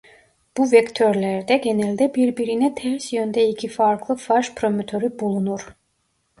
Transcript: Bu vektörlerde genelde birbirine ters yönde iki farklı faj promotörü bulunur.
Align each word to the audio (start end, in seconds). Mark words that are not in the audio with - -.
Bu 0.57 0.71
vektörlerde 0.71 1.57
genelde 1.57 2.15
birbirine 2.15 2.75
ters 2.75 3.13
yönde 3.13 3.47
iki 3.49 3.67
farklı 3.67 4.15
faj 4.15 4.55
promotörü 4.55 5.19
bulunur. 5.19 5.75